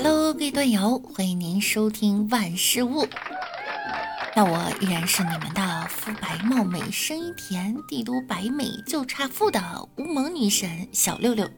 [0.00, 3.04] Hello，各位段友，欢迎您收听万事屋。
[4.36, 9.60] 那我依然是你们的肤白貌美、声音甜、帝都白美就差富的
[9.96, 11.50] 无萌女神小六六。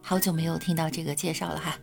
[0.00, 1.76] 好久没有听到这个介绍了哈。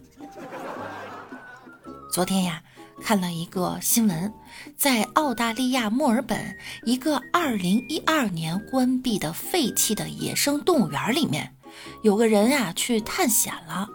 [2.09, 2.63] 昨天呀，
[3.03, 4.33] 看了一个新闻，
[4.77, 11.53] 在澳大利亚墨尔本一个2012年关闭的废弃的野生动物园里面，
[12.01, 13.89] 有个人啊去探险了。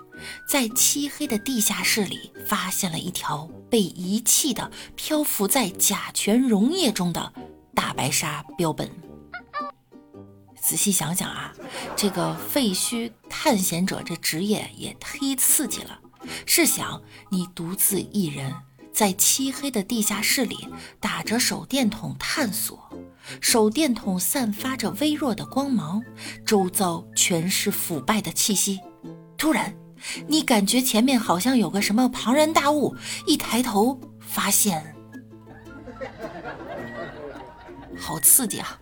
[0.49, 7.33] 在漆黑的地下室里，发现了一条被遗弃的、漂浮在甲醛溶液中的
[7.75, 8.91] 大白鲨标本。
[10.61, 11.53] 仔细想想啊，
[11.97, 15.99] 这个废墟探险者这职业也忒刺激了。
[16.47, 18.53] 试想，你独自一人
[18.93, 20.69] 在漆黑的地下室里
[21.01, 22.79] 打着手电筒探索，
[23.41, 26.03] 手电筒散发着微弱的光芒，
[26.45, 28.81] 周遭全是腐败的气息。
[29.39, 29.75] 突然，
[30.27, 32.95] 你感觉前面好像有个什么庞然大物，
[33.27, 34.95] 一抬头发现，
[37.99, 38.79] 好刺激啊！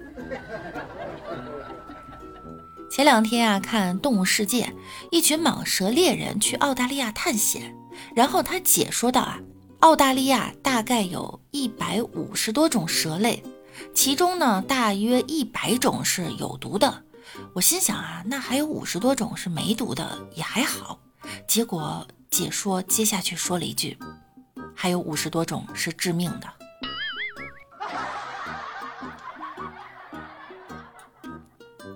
[2.91, 4.65] 前两天啊，看《动物世界》，
[5.11, 7.75] 一群蟒蛇猎人去澳大利亚探险，
[8.14, 9.39] 然后他解说到啊，
[9.81, 13.42] 澳大利亚大概有一百五十多种蛇类，
[13.95, 17.05] 其中呢，大约一百种是有毒的。
[17.53, 20.98] 我心想啊，那还有五十多种是没毒的，也还好。
[21.49, 23.99] 结果解说接下去说了一句
[24.77, 26.47] ：“还有五十多种是致命的。”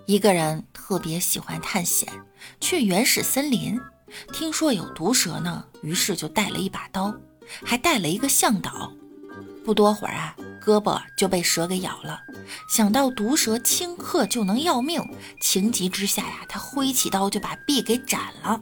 [0.07, 2.09] 一个人特别喜欢探险，
[2.61, 3.79] 去原始森林，
[4.33, 7.15] 听说有毒蛇呢，于是就带了一把刀，
[7.63, 8.91] 还带了一个向导。
[9.65, 12.23] 不多会儿啊，胳膊就被蛇给咬了。
[12.71, 15.07] 想到毒蛇顷刻就能要命，
[15.41, 18.59] 情急之下呀，他挥起刀就把臂给斩了。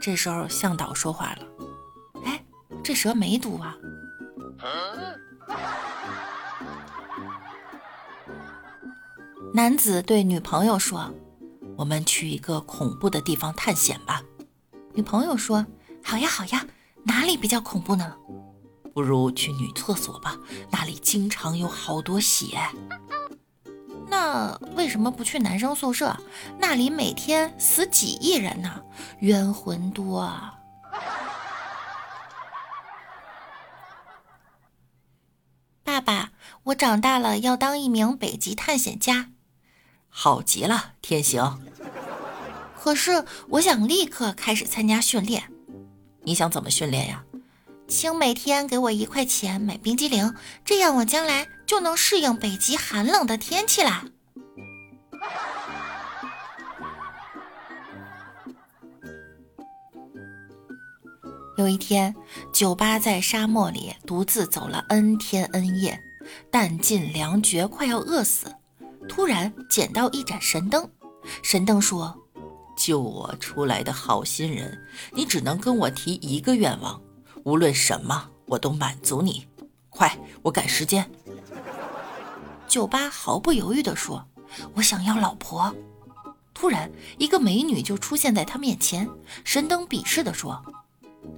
[0.00, 1.46] 这时候向导说话了
[2.24, 2.44] ：“哎，
[2.82, 3.76] 这蛇没毒啊。”
[9.54, 11.12] 男子对女朋友说
[11.76, 14.22] ：“我们去一个恐怖的地方探险吧。”
[14.94, 15.66] 女朋友说
[16.04, 16.66] ：“好呀，好呀，
[17.04, 18.16] 哪里比较恐怖呢？”
[18.94, 20.36] 不如去女厕所吧，
[20.70, 22.58] 那里经常有好多血。
[24.18, 26.16] 那为什么不去男生宿舍？
[26.58, 28.82] 那里每天死几亿人呢，
[29.20, 30.18] 冤魂多。
[30.18, 30.58] 啊！
[35.84, 36.32] 爸爸，
[36.64, 39.30] 我长大了要当一名北极探险家。
[40.08, 41.60] 好极了，天行。
[42.76, 45.44] 可是我想立刻开始参加训练。
[46.22, 47.24] 你想怎么训练呀？
[47.88, 54.04] 请每天给我一块钱买冰激凌，这样我将来就能适应北极寒冷的天气啦。
[61.56, 62.14] 有一天，
[62.52, 65.98] 酒吧在沙漠里独自走了 n 天 n 夜，
[66.52, 68.54] 弹尽粮绝，快要饿死。
[69.08, 70.88] 突然捡到一盏神灯，
[71.42, 72.14] 神灯说
[72.76, 74.78] ：“救我出来的好心人，
[75.12, 77.02] 你只能跟我提一个愿望。”
[77.44, 79.46] 无论什么，我都满足你。
[79.88, 81.10] 快，我赶时间。
[82.68, 84.26] 酒吧毫不犹豫地说
[84.74, 85.74] ：“我想要老婆。”
[86.52, 89.08] 突然，一个美女就出现在他面前。
[89.44, 90.62] 神灯鄙视地说：“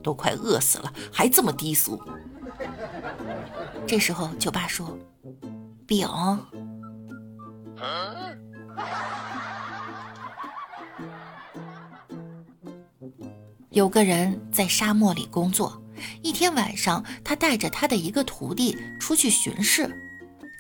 [0.02, 2.02] 都快饿死了，还这么低俗。”
[3.86, 4.98] 这时候，酒吧说
[5.86, 6.08] ：“饼。”
[13.70, 15.79] 有个人在沙漠里工作。
[16.22, 19.90] 一天晚上，他带着他的一个徒弟出去巡视，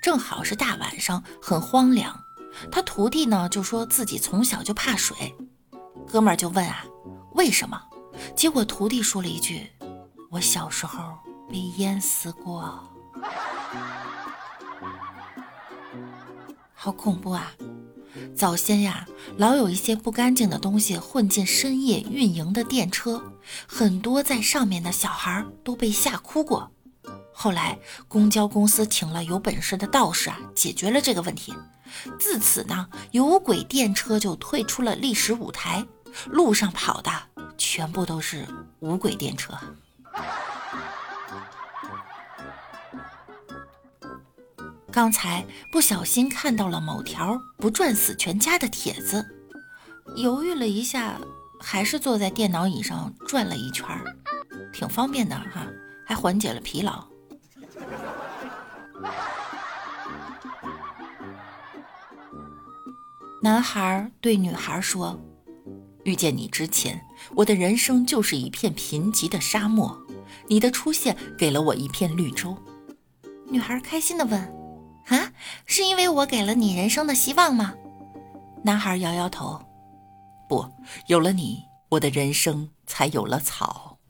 [0.02, 2.18] 正好是大晚上，很荒凉。
[2.70, 5.34] 他徒弟呢就说自己从小就怕水，
[6.08, 6.84] 哥们儿就问啊，
[7.34, 7.80] 为什么？
[8.34, 9.66] 结果徒弟说了一句
[10.30, 10.98] ：“我小时候
[11.48, 12.86] 被淹死过。”
[16.74, 17.52] 好恐怖啊！
[18.34, 23.22] 早先呀，老有一些不干净的东西混进深夜运营的电车，
[23.66, 26.70] 很多在上面的小孩都被吓哭过。
[27.32, 31.54] 后来公交公司请了有本事的道士啊，解决了这个问题。
[32.18, 35.86] 自此呢，有轨电车就退出了历史舞台，
[36.26, 37.10] 路上跑的
[37.56, 38.46] 全部都是
[38.80, 39.54] 无轨电车。
[44.92, 49.24] 刚才不小心看到了某条不赚死全家的帖子，
[50.16, 51.18] 犹豫了一下，
[51.60, 53.86] 还是坐在电脑椅上转了一圈，
[54.72, 55.66] 挺方便的哈，
[56.06, 57.04] 还缓解了疲劳。
[63.42, 65.18] 男孩对女孩说
[66.04, 67.00] ：“遇见你之前，
[67.34, 69.98] 我的人生就是一片贫瘠的沙漠。
[70.46, 72.56] 你的出现给了我一片绿洲。
[73.48, 74.40] 女孩开心地问
[75.08, 75.32] ：“啊，
[75.66, 77.74] 是因为我给了你人生的希望吗？”
[78.62, 79.60] 男孩摇摇头
[80.50, 80.68] ：“不，
[81.06, 84.00] 有了你，我的人生才有了草。”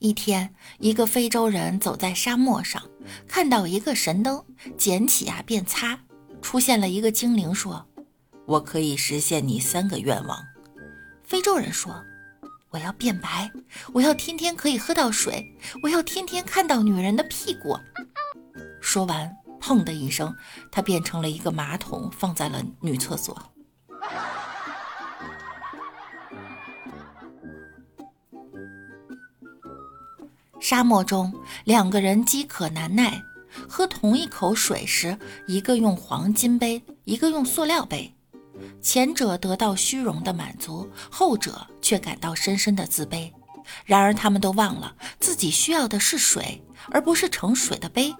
[0.00, 2.82] 一天，一个非洲人走在沙漠上，
[3.26, 4.44] 看到一个神灯，
[4.76, 5.98] 捡起啊便擦。
[6.42, 7.86] 出现了一个精灵，说
[8.44, 10.44] ：“我可以实现你三个愿望。”
[11.24, 12.04] 非洲人说
[12.68, 13.50] ：“我要变白，
[13.94, 17.78] 我要天天可以喝到水，我要天天看到女人的屁股。”
[18.80, 20.34] 说完，砰的一声，
[20.72, 23.36] 他变成了一个马桶，放在了女厕所。
[30.58, 31.32] 沙漠中，
[31.64, 33.22] 两个人饥渴难耐。
[33.68, 38.14] 喝同一口水时，一个用黄金杯，一个用塑料杯。
[38.80, 43.32] 前者得到虚荣的满足，后者却感到深深的自卑。
[43.84, 48.14] 然而，他们都忘了自己需要的是水，而不是盛水的杯。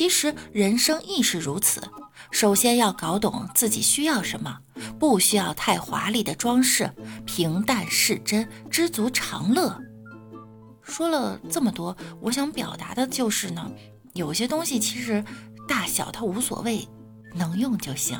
[0.00, 1.82] 其实，人生亦是如此。
[2.30, 4.60] 首先要搞懂自己需要什么，
[4.98, 6.90] 不需要太华丽的装饰，
[7.26, 9.78] 平淡是真，知足常乐。
[10.80, 13.70] 说了这么多，我想表达的就是呢。
[14.14, 15.22] 有些东西其实
[15.68, 16.88] 大小它无所谓，
[17.34, 18.18] 能用就行。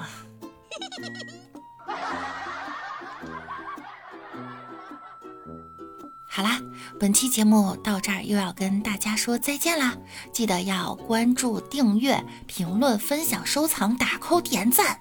[6.32, 6.60] 好啦，
[7.00, 9.96] 本期节目到这儿又要跟大家说再见啦！
[10.32, 15.00] 记得要关注、订阅、评论、分享、收藏、打扣、点赞。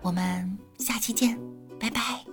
[0.00, 1.38] 我们下期见，
[1.78, 2.24] 拜拜。